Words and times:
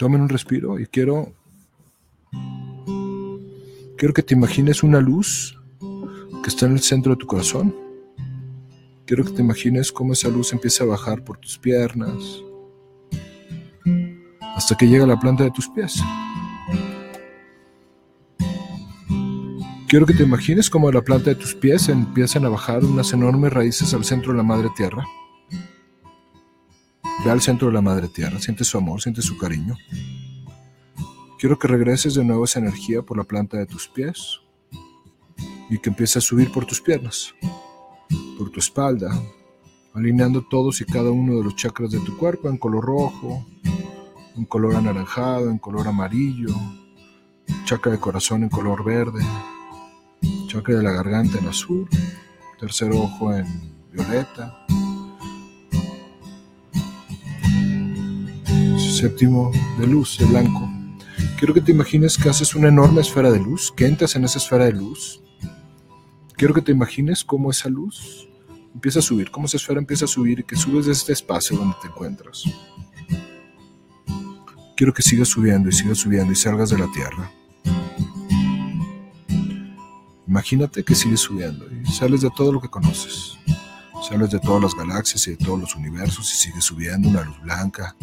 Tomen 0.00 0.22
un 0.22 0.30
respiro 0.30 0.80
y 0.80 0.86
quiero 0.86 1.34
quiero 3.98 4.14
que 4.14 4.22
te 4.22 4.32
imagines 4.32 4.82
una 4.82 4.98
luz 4.98 5.60
que 6.42 6.48
está 6.48 6.64
en 6.64 6.72
el 6.72 6.80
centro 6.80 7.12
de 7.12 7.18
tu 7.18 7.26
corazón. 7.26 7.76
Quiero 9.04 9.26
que 9.26 9.32
te 9.32 9.42
imagines 9.42 9.92
cómo 9.92 10.14
esa 10.14 10.30
luz 10.30 10.54
empieza 10.54 10.84
a 10.84 10.86
bajar 10.86 11.22
por 11.22 11.36
tus 11.36 11.58
piernas 11.58 12.16
hasta 14.56 14.74
que 14.74 14.88
llega 14.88 15.04
a 15.04 15.06
la 15.06 15.20
planta 15.20 15.44
de 15.44 15.50
tus 15.50 15.68
pies. 15.68 16.00
Quiero 19.86 20.06
que 20.06 20.14
te 20.14 20.22
imagines 20.22 20.70
cómo 20.70 20.90
la 20.90 21.02
planta 21.02 21.28
de 21.28 21.36
tus 21.36 21.54
pies 21.54 21.90
empiezan 21.90 22.46
a 22.46 22.48
bajar 22.48 22.82
unas 22.86 23.12
enormes 23.12 23.52
raíces 23.52 23.92
al 23.92 24.06
centro 24.06 24.32
de 24.32 24.38
la 24.38 24.44
madre 24.44 24.70
tierra. 24.74 25.04
Ve 27.24 27.30
al 27.30 27.42
centro 27.42 27.68
de 27.68 27.74
la 27.74 27.82
madre 27.82 28.08
tierra, 28.08 28.40
siente 28.40 28.64
su 28.64 28.78
amor, 28.78 29.02
siente 29.02 29.20
su 29.20 29.36
cariño. 29.36 29.76
Quiero 31.38 31.58
que 31.58 31.68
regreses 31.68 32.14
de 32.14 32.24
nuevo 32.24 32.44
esa 32.44 32.60
energía 32.60 33.02
por 33.02 33.18
la 33.18 33.24
planta 33.24 33.58
de 33.58 33.66
tus 33.66 33.88
pies 33.88 34.40
y 35.68 35.78
que 35.78 35.90
empiece 35.90 36.18
a 36.18 36.22
subir 36.22 36.50
por 36.50 36.64
tus 36.64 36.80
piernas, 36.80 37.34
por 38.38 38.50
tu 38.50 38.58
espalda, 38.58 39.10
alineando 39.94 40.42
todos 40.42 40.80
y 40.80 40.86
cada 40.86 41.10
uno 41.10 41.36
de 41.36 41.44
los 41.44 41.56
chakras 41.56 41.90
de 41.90 42.00
tu 42.00 42.16
cuerpo 42.16 42.48
en 42.48 42.56
color 42.56 42.84
rojo, 42.84 43.46
en 44.36 44.46
color 44.46 44.76
anaranjado, 44.76 45.50
en 45.50 45.58
color 45.58 45.88
amarillo, 45.88 46.54
chakra 47.64 47.92
de 47.92 48.00
corazón 48.00 48.44
en 48.44 48.48
color 48.48 48.82
verde, 48.82 49.22
chakra 50.46 50.76
de 50.76 50.82
la 50.82 50.92
garganta 50.92 51.38
en 51.38 51.48
azul, 51.48 51.86
tercer 52.58 52.92
ojo 52.92 53.34
en 53.34 53.46
violeta, 53.92 54.64
séptimo 59.00 59.50
de 59.78 59.86
luz, 59.86 60.18
de 60.18 60.26
blanco. 60.26 60.70
Quiero 61.38 61.54
que 61.54 61.62
te 61.62 61.72
imagines 61.72 62.18
que 62.18 62.28
haces 62.28 62.54
una 62.54 62.68
enorme 62.68 63.00
esfera 63.00 63.30
de 63.30 63.40
luz, 63.40 63.72
que 63.74 63.86
entras 63.86 64.14
en 64.14 64.24
esa 64.24 64.36
esfera 64.36 64.66
de 64.66 64.72
luz. 64.72 65.22
Quiero 66.36 66.52
que 66.52 66.60
te 66.60 66.72
imagines 66.72 67.24
cómo 67.24 67.50
esa 67.50 67.70
luz 67.70 68.28
empieza 68.74 68.98
a 68.98 69.02
subir, 69.02 69.30
cómo 69.30 69.46
esa 69.46 69.56
esfera 69.56 69.80
empieza 69.80 70.04
a 70.04 70.08
subir 70.08 70.40
y 70.40 70.44
que 70.44 70.54
subes 70.54 70.84
de 70.84 70.92
este 70.92 71.14
espacio 71.14 71.56
donde 71.56 71.76
te 71.80 71.88
encuentras. 71.88 72.44
Quiero 74.76 74.92
que 74.92 75.00
sigas 75.00 75.28
subiendo 75.28 75.70
y 75.70 75.72
sigas 75.72 75.96
subiendo 75.96 76.32
y 76.32 76.36
salgas 76.36 76.68
de 76.68 76.78
la 76.78 76.92
tierra. 76.92 77.32
Imagínate 80.26 80.84
que 80.84 80.94
sigues 80.94 81.20
subiendo 81.20 81.66
y 81.72 81.90
sales 81.90 82.20
de 82.20 82.30
todo 82.36 82.52
lo 82.52 82.60
que 82.60 82.68
conoces. 82.68 83.38
Sales 84.06 84.30
de 84.30 84.40
todas 84.40 84.62
las 84.62 84.74
galaxias 84.74 85.26
y 85.26 85.30
de 85.30 85.36
todos 85.38 85.58
los 85.58 85.74
universos 85.74 86.30
y 86.34 86.36
sigues 86.36 86.64
subiendo 86.64 87.08
una 87.08 87.22
luz 87.22 87.40
blanca, 87.40 87.96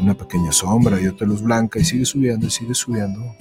una 0.00 0.14
pequeña 0.14 0.52
sombra 0.52 1.00
y 1.00 1.06
otra 1.06 1.26
luz 1.26 1.42
blanca 1.42 1.78
y 1.78 1.84
sigues 1.84 2.08
subiendo 2.08 2.46
y 2.46 2.50
sigues 2.50 2.78
subiendo 2.78 3.34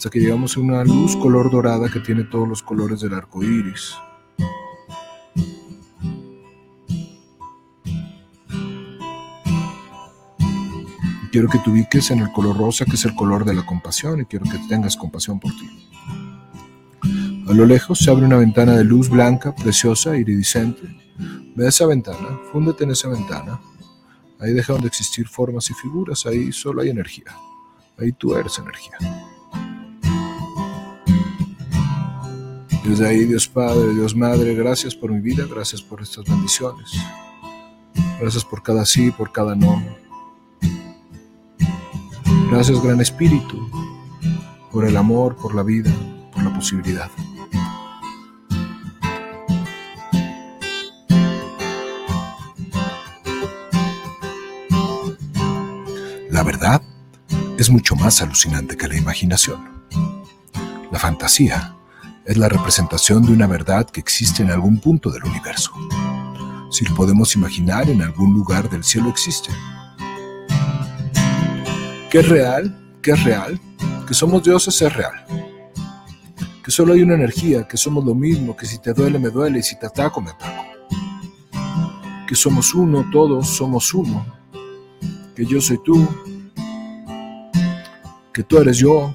hasta 0.00 0.08
que 0.08 0.20
llegamos 0.20 0.56
a 0.56 0.60
una 0.60 0.82
luz 0.82 1.14
color 1.14 1.50
dorada 1.50 1.90
que 1.90 2.00
tiene 2.00 2.24
todos 2.24 2.48
los 2.48 2.62
colores 2.62 3.00
del 3.00 3.12
arco 3.12 3.42
iris. 3.42 3.94
Quiero 11.30 11.48
que 11.48 11.58
te 11.58 11.68
ubiques 11.68 12.10
en 12.10 12.20
el 12.20 12.32
color 12.32 12.56
rosa, 12.56 12.86
que 12.86 12.94
es 12.94 13.04
el 13.04 13.14
color 13.14 13.44
de 13.44 13.52
la 13.52 13.66
compasión, 13.66 14.20
y 14.20 14.24
quiero 14.24 14.46
que 14.46 14.58
tengas 14.70 14.96
compasión 14.96 15.38
por 15.38 15.52
ti. 15.52 15.68
A 17.46 17.52
lo 17.52 17.66
lejos 17.66 17.98
se 17.98 18.10
abre 18.10 18.24
una 18.24 18.38
ventana 18.38 18.76
de 18.76 18.84
luz 18.84 19.10
blanca, 19.10 19.54
preciosa, 19.54 20.16
iridiscente. 20.16 20.80
Ve 21.54 21.68
esa 21.68 21.84
ventana, 21.84 22.40
fúndete 22.50 22.84
en 22.84 22.92
esa 22.92 23.08
ventana. 23.08 23.60
Ahí 24.40 24.52
dejan 24.52 24.80
de 24.80 24.86
existir 24.86 25.28
formas 25.28 25.70
y 25.70 25.74
figuras, 25.74 26.24
ahí 26.24 26.50
solo 26.50 26.80
hay 26.80 26.88
energía. 26.88 27.36
Ahí 27.98 28.12
tú 28.12 28.34
eres 28.34 28.58
energía. 28.58 28.96
Desde 32.84 33.06
ahí, 33.06 33.24
Dios 33.26 33.46
Padre, 33.46 33.92
Dios 33.94 34.16
Madre, 34.16 34.54
gracias 34.54 34.94
por 34.96 35.12
mi 35.12 35.20
vida, 35.20 35.46
gracias 35.48 35.82
por 35.82 36.00
estas 36.00 36.24
bendiciones. 36.24 36.90
Gracias 38.18 38.44
por 38.44 38.62
cada 38.62 38.86
sí, 38.86 39.10
por 39.10 39.30
cada 39.30 39.54
no. 39.54 39.82
Gracias, 42.50 42.82
Gran 42.82 43.00
Espíritu, 43.00 43.70
por 44.72 44.86
el 44.86 44.96
amor, 44.96 45.36
por 45.36 45.54
la 45.54 45.62
vida, 45.62 45.92
por 46.32 46.42
la 46.42 46.52
posibilidad. 46.54 47.10
Verdad 56.60 56.82
es 57.56 57.70
mucho 57.70 57.96
más 57.96 58.20
alucinante 58.20 58.76
que 58.76 58.86
la 58.86 58.96
imaginación. 58.96 59.82
La 60.92 60.98
fantasía 60.98 61.74
es 62.26 62.36
la 62.36 62.50
representación 62.50 63.24
de 63.24 63.32
una 63.32 63.46
verdad 63.46 63.88
que 63.88 64.00
existe 64.00 64.42
en 64.42 64.50
algún 64.50 64.78
punto 64.78 65.10
del 65.10 65.24
universo. 65.24 65.72
Si 66.70 66.84
lo 66.84 66.94
podemos 66.94 67.34
imaginar, 67.34 67.88
en 67.88 68.02
algún 68.02 68.34
lugar 68.34 68.68
del 68.68 68.84
cielo 68.84 69.08
existe. 69.08 69.50
¿Qué 72.10 72.18
es 72.18 72.28
real? 72.28 72.78
¿Qué 73.00 73.12
es 73.12 73.24
real? 73.24 73.58
Que 74.06 74.12
somos 74.12 74.42
dioses 74.42 74.82
es 74.82 74.92
real. 74.92 75.24
Que 76.62 76.70
solo 76.70 76.92
hay 76.92 77.02
una 77.02 77.14
energía, 77.14 77.66
que 77.66 77.78
somos 77.78 78.04
lo 78.04 78.14
mismo, 78.14 78.54
que 78.54 78.66
si 78.66 78.78
te 78.78 78.92
duele 78.92 79.18
me 79.18 79.30
duele 79.30 79.60
y 79.60 79.62
si 79.62 79.78
te 79.78 79.86
ataco 79.86 80.20
me 80.20 80.30
ataco. 80.30 80.64
Que 82.28 82.34
somos 82.34 82.74
uno, 82.74 83.08
todos 83.10 83.48
somos 83.48 83.94
uno. 83.94 84.26
Que 85.34 85.46
yo 85.46 85.60
soy 85.60 85.78
tú, 85.82 86.06
que 88.32 88.42
tú 88.42 88.58
eres 88.58 88.78
yo, 88.78 89.12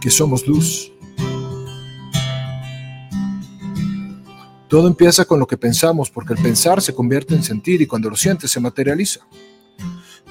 que 0.00 0.10
somos 0.10 0.46
luz. 0.46 0.92
Todo 4.68 4.86
empieza 4.86 5.24
con 5.24 5.40
lo 5.40 5.46
que 5.46 5.56
pensamos, 5.56 6.10
porque 6.10 6.32
el 6.32 6.40
pensar 6.40 6.80
se 6.80 6.94
convierte 6.94 7.34
en 7.34 7.42
sentir 7.42 7.82
y 7.82 7.86
cuando 7.86 8.08
lo 8.08 8.16
sientes 8.16 8.50
se 8.50 8.60
materializa. 8.60 9.20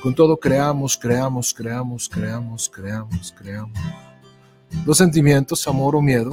Con 0.01 0.15
todo 0.15 0.37
creamos, 0.37 0.97
creamos, 0.97 1.53
creamos, 1.53 2.07
creamos, 2.07 2.69
creamos, 2.69 3.35
creamos. 3.37 3.77
Los 4.85 4.97
sentimientos, 4.97 5.67
amor 5.67 5.95
o 5.95 6.01
miedo, 6.01 6.31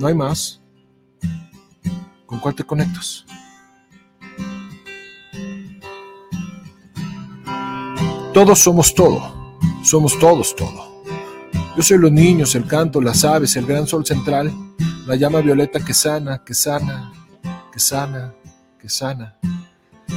no 0.00 0.06
hay 0.06 0.14
más. 0.14 0.60
¿Con 2.26 2.40
cuál 2.40 2.54
te 2.54 2.64
conectas? 2.64 3.24
Todos 8.38 8.60
somos 8.60 8.94
todo, 8.94 9.58
somos 9.82 10.16
todos 10.16 10.54
todo. 10.54 11.02
Yo 11.76 11.82
soy 11.82 11.98
los 11.98 12.12
niños, 12.12 12.54
el 12.54 12.68
canto, 12.68 13.00
las 13.00 13.24
aves, 13.24 13.56
el 13.56 13.66
gran 13.66 13.88
sol 13.88 14.06
central, 14.06 14.52
la 15.08 15.16
llama 15.16 15.40
violeta 15.40 15.84
que 15.84 15.92
sana, 15.92 16.44
que 16.44 16.54
sana, 16.54 17.12
que 17.72 17.80
sana, 17.80 18.32
que 18.80 18.88
sana. 18.88 19.36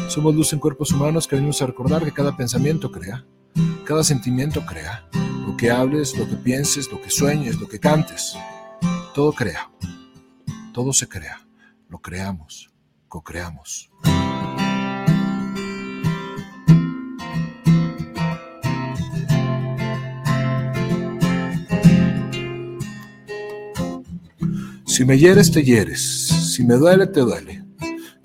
Somos 0.07 0.35
luz 0.35 0.53
en 0.53 0.59
cuerpos 0.59 0.91
humanos 0.91 1.27
que 1.27 1.35
venimos 1.35 1.63
a 1.63 1.65
recordar 1.65 2.05
que 2.05 2.11
cada 2.11 2.37
pensamiento 2.37 2.91
crea, 2.91 3.25
cada 3.85 4.03
sentimiento 4.03 4.63
crea. 4.67 5.03
Lo 5.47 5.57
que 5.57 5.71
hables, 5.71 6.15
lo 6.15 6.29
que 6.29 6.35
pienses, 6.35 6.91
lo 6.91 7.01
que 7.01 7.09
sueñes, 7.09 7.59
lo 7.59 7.67
que 7.67 7.79
cantes, 7.79 8.37
todo 9.15 9.33
crea, 9.33 9.71
todo 10.73 10.93
se 10.93 11.09
crea, 11.09 11.41
lo 11.89 11.97
creamos, 11.97 12.69
co-creamos. 13.07 13.89
Si 24.91 25.05
me 25.05 25.17
hieres, 25.17 25.49
te 25.53 25.63
hieres. 25.63 26.01
Si 26.53 26.65
me 26.65 26.75
duele, 26.75 27.07
te 27.07 27.21
duele. 27.21 27.63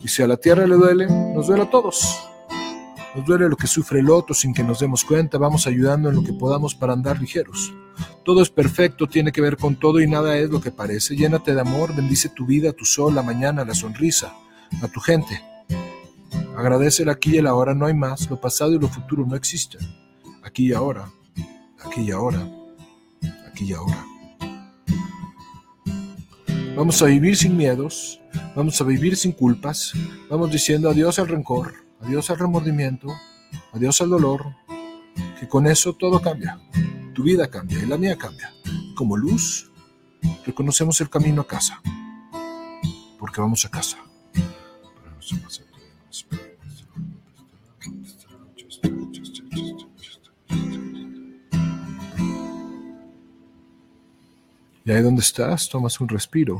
Y 0.02 0.08
si 0.08 0.24
a 0.24 0.26
la 0.26 0.36
tierra 0.36 0.66
le 0.66 0.74
duele, 0.74 1.06
nos 1.06 1.46
duele 1.46 1.62
a 1.62 1.70
todos. 1.70 2.18
Nos 3.14 3.24
duele 3.24 3.48
lo 3.48 3.56
que 3.56 3.68
sufre 3.68 4.00
el 4.00 4.10
otro 4.10 4.34
sin 4.34 4.52
que 4.52 4.64
nos 4.64 4.80
demos 4.80 5.04
cuenta. 5.04 5.38
Vamos 5.38 5.68
ayudando 5.68 6.08
en 6.08 6.16
lo 6.16 6.24
que 6.24 6.32
podamos 6.32 6.74
para 6.74 6.92
andar 6.92 7.20
ligeros. 7.20 7.72
Todo 8.24 8.42
es 8.42 8.50
perfecto, 8.50 9.06
tiene 9.06 9.30
que 9.30 9.40
ver 9.40 9.56
con 9.56 9.76
todo 9.76 10.00
y 10.00 10.08
nada 10.08 10.36
es 10.38 10.50
lo 10.50 10.60
que 10.60 10.72
parece. 10.72 11.14
Llénate 11.14 11.54
de 11.54 11.60
amor, 11.60 11.94
bendice 11.94 12.30
tu 12.30 12.46
vida, 12.46 12.72
tu 12.72 12.84
sol, 12.84 13.14
la 13.14 13.22
mañana, 13.22 13.64
la 13.64 13.74
sonrisa, 13.74 14.34
a 14.82 14.88
tu 14.88 14.98
gente. 14.98 15.40
Agradece 16.56 17.04
el 17.04 17.10
aquí 17.10 17.36
y 17.36 17.38
el 17.38 17.46
ahora, 17.46 17.74
no 17.74 17.86
hay 17.86 17.94
más. 17.94 18.28
Lo 18.28 18.40
pasado 18.40 18.72
y 18.72 18.80
lo 18.80 18.88
futuro 18.88 19.24
no 19.24 19.36
existen. 19.36 19.82
Aquí 20.42 20.70
y 20.70 20.72
ahora, 20.72 21.08
aquí 21.84 22.00
y 22.00 22.10
ahora, 22.10 22.44
aquí 23.46 23.66
y 23.66 23.72
ahora. 23.72 24.15
Vamos 26.76 27.00
a 27.00 27.06
vivir 27.06 27.38
sin 27.38 27.56
miedos, 27.56 28.20
vamos 28.54 28.78
a 28.82 28.84
vivir 28.84 29.16
sin 29.16 29.32
culpas, 29.32 29.94
vamos 30.28 30.50
diciendo 30.50 30.90
adiós 30.90 31.18
al 31.18 31.26
rencor, 31.26 31.72
adiós 32.02 32.28
al 32.28 32.38
remordimiento, 32.38 33.08
adiós 33.72 34.02
al 34.02 34.10
dolor, 34.10 34.54
que 35.40 35.48
con 35.48 35.66
eso 35.66 35.94
todo 35.94 36.20
cambia, 36.20 36.60
tu 37.14 37.22
vida 37.22 37.48
cambia 37.48 37.82
y 37.82 37.86
la 37.86 37.96
mía 37.96 38.18
cambia. 38.18 38.52
Como 38.94 39.16
luz, 39.16 39.72
reconocemos 40.44 41.00
el 41.00 41.08
camino 41.08 41.40
a 41.40 41.46
casa, 41.46 41.80
porque 43.18 43.40
vamos 43.40 43.64
a 43.64 43.70
casa. 43.70 43.96
Y 54.86 54.92
ahí 54.92 55.02
donde 55.02 55.20
estás, 55.20 55.68
tomas 55.68 56.00
un 56.00 56.08
respiro. 56.08 56.56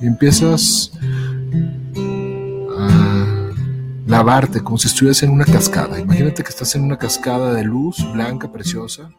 Y 0.00 0.06
empiezas 0.06 0.92
a 2.78 3.50
lavarte 4.06 4.62
como 4.62 4.78
si 4.78 4.86
estuvieras 4.86 5.24
en 5.24 5.30
una 5.30 5.44
cascada. 5.44 5.98
Imagínate 5.98 6.44
que 6.44 6.48
estás 6.48 6.76
en 6.76 6.84
una 6.84 6.96
cascada 6.96 7.52
de 7.52 7.64
luz 7.64 7.96
blanca, 8.12 8.52
preciosa. 8.52 9.10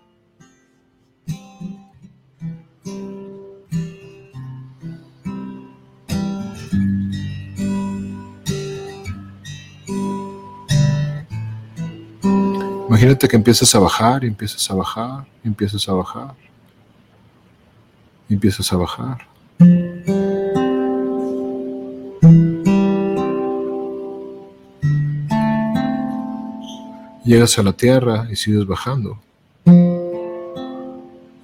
Imagínate 13.02 13.28
que 13.28 13.36
empiezas 13.36 13.74
a 13.74 13.80
bajar 13.80 14.24
empiezas 14.24 14.70
a 14.70 14.76
bajar 14.76 15.26
empiezas 15.44 15.90
a 15.90 15.94
bajar 15.94 16.36
empiezas 18.30 18.72
a 18.72 18.78
bajar. 18.78 19.18
Llegas 27.26 27.58
a 27.58 27.64
la 27.64 27.74
tierra 27.74 28.28
y 28.30 28.36
sigues 28.36 28.68
bajando. 28.68 29.20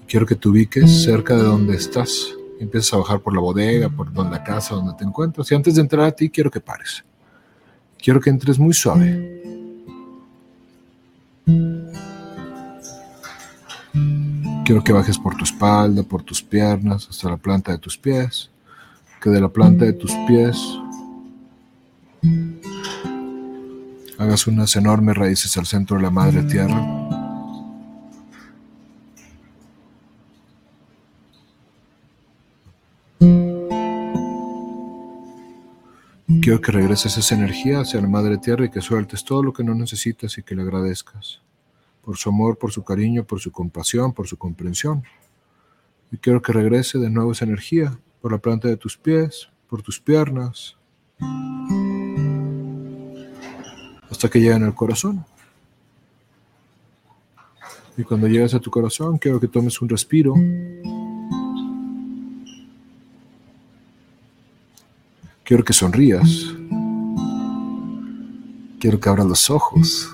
Quiero 0.07 0.27
que 0.27 0.35
te 0.35 0.47
ubiques 0.47 1.03
cerca 1.05 1.35
de 1.35 1.41
donde 1.41 1.75
estás. 1.75 2.35
Empiezas 2.59 2.93
a 2.93 2.97
bajar 2.97 3.21
por 3.21 3.33
la 3.33 3.41
bodega, 3.41 3.89
por 3.89 4.15
la 4.15 4.43
casa 4.43 4.75
donde 4.75 4.93
te 4.93 5.03
encuentras. 5.03 5.51
Y 5.51 5.55
antes 5.55 5.73
de 5.73 5.81
entrar 5.81 6.05
a 6.05 6.11
ti, 6.11 6.29
quiero 6.29 6.51
que 6.51 6.59
pares. 6.59 7.03
Quiero 7.97 8.21
que 8.21 8.29
entres 8.29 8.59
muy 8.59 8.75
suave. 8.75 9.36
Quiero 14.67 14.83
que 14.83 14.91
bajes 14.91 15.17
por 15.17 15.33
tu 15.33 15.45
espalda, 15.45 16.03
por 16.03 16.23
tus 16.23 16.43
piernas, 16.43 17.07
hasta 17.09 17.29
la 17.29 17.37
planta 17.37 17.71
de 17.71 17.77
tus 17.77 17.97
pies. 17.97 18.51
Que 19.21 19.29
de 19.29 19.39
la 19.39 19.47
planta 19.47 19.85
de 19.85 19.93
tus 19.93 20.11
pies 20.27 20.57
hagas 24.17 24.45
unas 24.45 24.75
enormes 24.75 25.15
raíces 25.15 25.55
al 25.55 25.65
centro 25.65 25.95
de 25.95 26.03
la 26.03 26.09
madre 26.09 26.43
tierra. 26.43 26.85
Quiero 36.41 36.59
que 36.59 36.73
regreses 36.73 37.17
esa 37.17 37.35
energía 37.35 37.79
hacia 37.79 38.01
la 38.01 38.09
madre 38.09 38.37
tierra 38.37 38.65
y 38.65 38.69
que 38.69 38.81
sueltes 38.81 39.23
todo 39.23 39.43
lo 39.43 39.53
que 39.53 39.63
no 39.63 39.73
necesitas 39.73 40.37
y 40.37 40.43
que 40.43 40.55
le 40.55 40.63
agradezcas 40.63 41.46
por 42.07 42.15
su 42.15 42.29
amor, 42.29 42.57
por 42.57 42.71
su 42.71 42.85
cariño, 42.85 43.25
por 43.25 43.41
su 43.41 43.51
compasión, 43.51 44.13
por 44.13 44.29
su 44.29 44.37
comprensión. 44.37 45.03
Y 46.09 46.15
quiero 46.15 46.41
que 46.41 46.53
regrese 46.53 46.99
de 46.99 47.09
nuevo 47.09 47.33
esa 47.33 47.43
energía 47.43 47.99
por 48.21 48.31
la 48.31 48.37
planta 48.37 48.69
de 48.69 48.77
tus 48.77 48.95
pies, 48.95 49.49
por 49.69 49.81
tus 49.81 49.99
piernas, 49.99 50.77
hasta 54.09 54.29
que 54.29 54.39
lleguen 54.39 54.63
al 54.63 54.73
corazón. 54.73 55.25
Y 57.97 58.03
cuando 58.03 58.29
llegues 58.29 58.53
a 58.53 58.61
tu 58.61 58.71
corazón, 58.71 59.17
quiero 59.17 59.41
que 59.41 59.49
tomes 59.49 59.81
un 59.81 59.89
respiro. 59.89 60.33
Quiero 65.43 65.61
que 65.65 65.73
sonrías. 65.73 66.55
Quiero 68.79 68.97
que 68.97 69.09
abras 69.09 69.27
los 69.27 69.49
ojos. 69.49 70.09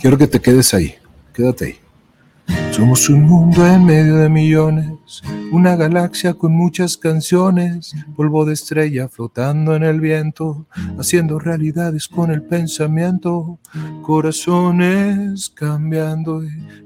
Quiero 0.00 0.16
que 0.16 0.26
te 0.26 0.40
quedes 0.40 0.72
ahí, 0.72 0.94
quédate 1.34 1.64
ahí. 1.66 2.72
Somos 2.72 3.10
un 3.10 3.22
mundo 3.24 3.66
en 3.66 3.84
medio 3.84 4.16
de 4.16 4.30
millones, 4.30 5.22
una 5.52 5.76
galaxia 5.76 6.32
con 6.32 6.52
muchas 6.52 6.96
canciones, 6.96 7.94
polvo 8.16 8.46
de 8.46 8.54
estrella 8.54 9.10
flotando 9.10 9.76
en 9.76 9.82
el 9.82 10.00
viento, 10.00 10.66
haciendo 10.98 11.38
realidades 11.38 12.08
con 12.08 12.30
el 12.30 12.42
pensamiento, 12.42 13.58
corazones 14.00 15.50
cambiando 15.50 16.40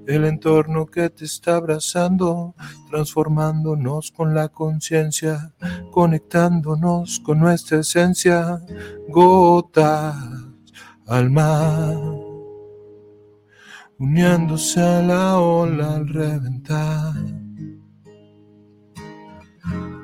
el 0.09 0.25
entorno 0.25 0.87
que 0.87 1.09
te 1.09 1.25
está 1.25 1.55
abrazando, 1.55 2.57
transformándonos 2.91 4.11
con 4.11 4.35
la 4.35 4.49
conciencia, 4.49 5.53
conectándonos 5.93 7.21
con 7.21 7.39
nuestra 7.39 7.79
esencia, 7.79 8.61
gotas 9.09 10.17
al 11.07 11.31
mar 11.31 12.24
uniéndose 13.99 14.81
a 14.81 15.03
la 15.03 15.39
ola 15.39 15.95
al 15.97 16.09
reventar. 16.09 17.15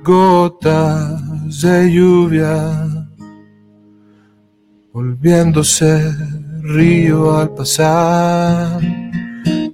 Gotas 0.04 1.60
de 1.62 1.92
lluvia, 1.92 3.06
volviéndose 4.92 6.12
río 6.62 7.36
al 7.36 7.50
pasar. 7.54 8.80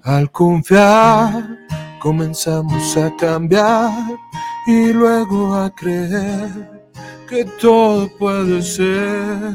Al 0.02 0.30
confiar, 0.30 1.58
comenzamos 2.00 2.96
a 2.96 3.14
cambiar 3.16 3.90
y 4.66 4.92
luego 4.92 5.54
a 5.54 5.70
creer 5.70 6.90
que 7.28 7.44
todo 7.60 8.08
puede 8.18 8.62
ser. 8.62 9.52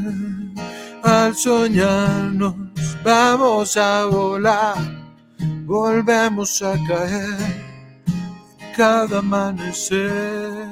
Al 1.03 1.35
soñarnos 1.35 2.55
vamos 3.03 3.77
a 3.77 4.05
volar, 4.05 4.77
volvemos 5.65 6.61
a 6.61 6.75
caer 6.87 7.71
cada 8.75 9.19
amanecer. 9.19 10.71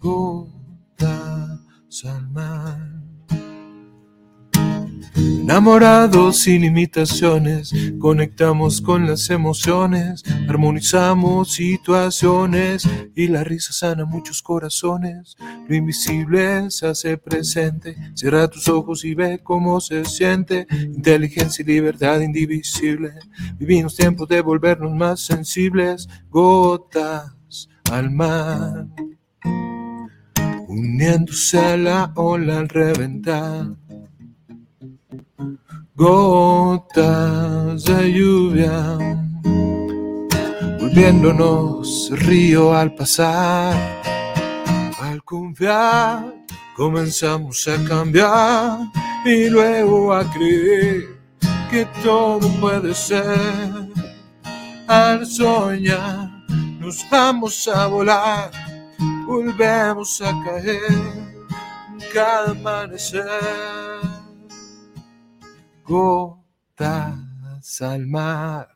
Gotas 0.00 2.04
al 2.04 2.28
mar. 2.30 2.91
Enamorados 5.22 6.38
sin 6.38 6.64
imitaciones, 6.64 7.72
conectamos 8.00 8.80
con 8.80 9.06
las 9.06 9.30
emociones, 9.30 10.24
armonizamos 10.48 11.52
situaciones 11.52 12.88
y 13.14 13.28
la 13.28 13.44
risa 13.44 13.72
sana 13.72 14.04
muchos 14.04 14.42
corazones. 14.42 15.36
Lo 15.68 15.76
invisible 15.76 16.70
se 16.70 16.88
hace 16.88 17.18
presente, 17.18 17.96
cierra 18.14 18.48
tus 18.48 18.68
ojos 18.68 19.04
y 19.04 19.14
ve 19.14 19.40
cómo 19.44 19.80
se 19.80 20.04
siente. 20.06 20.66
Inteligencia 20.70 21.62
y 21.62 21.66
libertad 21.66 22.20
indivisible, 22.20 23.12
vivimos 23.58 23.94
tiempos 23.94 24.28
de 24.28 24.40
volvernos 24.40 24.92
más 24.92 25.20
sensibles, 25.20 26.08
gotas 26.30 27.68
al 27.92 28.10
mar, 28.10 28.86
uniéndose 30.66 31.58
a 31.58 31.76
la 31.76 32.12
ola 32.16 32.58
al 32.58 32.68
reventar 32.68 33.81
gotas 35.94 37.84
de 37.84 38.12
lluvia, 38.12 38.98
volviéndonos 40.80 42.10
río 42.12 42.74
al 42.74 42.94
pasar, 42.94 43.74
al 45.00 45.22
confiar, 45.24 46.34
comenzamos 46.74 47.68
a 47.68 47.84
cambiar 47.84 48.78
y 49.24 49.50
luego 49.50 50.14
a 50.14 50.24
creer 50.32 51.20
que 51.70 51.86
todo 52.02 52.48
puede 52.60 52.94
ser. 52.94 53.92
Al 54.88 55.26
soñar, 55.26 56.30
nos 56.80 57.06
vamos 57.10 57.68
a 57.68 57.86
volar, 57.86 58.50
volvemos 59.26 60.20
a 60.22 60.32
caer 60.44 61.32
cada 62.12 62.50
amanecer 62.50 63.91
gotas 65.84 67.80
al 67.80 68.06
mar. 68.06 68.68